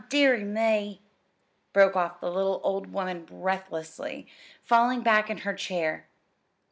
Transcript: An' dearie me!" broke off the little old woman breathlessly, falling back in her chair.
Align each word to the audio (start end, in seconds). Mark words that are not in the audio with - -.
An' 0.01 0.07
dearie 0.09 0.43
me!" 0.43 0.99
broke 1.73 1.95
off 1.95 2.19
the 2.21 2.31
little 2.31 2.59
old 2.63 2.91
woman 2.91 3.23
breathlessly, 3.23 4.25
falling 4.63 5.01
back 5.01 5.29
in 5.29 5.37
her 5.45 5.53
chair. 5.53 6.07